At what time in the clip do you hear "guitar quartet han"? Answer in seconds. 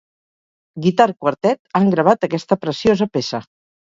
0.85-1.91